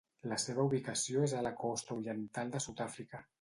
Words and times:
La 0.29 0.37
seva 0.43 0.63
ubicació 0.69 1.25
és 1.27 1.35
a 1.39 1.43
la 1.49 1.51
costa 1.65 1.99
oriental 1.99 2.55
de 2.57 2.63
Sud-àfrica. 2.67 3.23